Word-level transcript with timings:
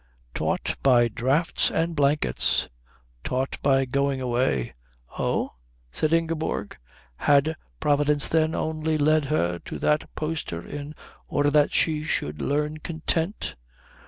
"Taught 0.33 0.77
by 0.81 1.09
draughts 1.09 1.69
and 1.69 1.95
blankets?" 1.95 2.69
"Taught 3.23 3.59
by 3.61 3.85
going 3.85 4.19
away." 4.19 4.73
"Oh?" 5.19 5.51
said 5.91 6.11
Ingeborg. 6.11 6.75
Had 7.17 7.53
Providence 7.79 8.27
then 8.27 8.55
only 8.55 8.97
led 8.97 9.25
her 9.25 9.59
to 9.59 9.77
that 9.77 10.09
poster 10.15 10.65
in 10.65 10.95
order 11.27 11.51
that 11.51 11.71
she 11.75 12.03
should 12.03 12.41
learn 12.41 12.79
content? 12.79 13.53